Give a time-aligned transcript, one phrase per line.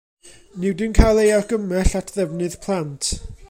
[0.63, 3.13] Nid yw'n cael ei argymell at ddefnydd plant.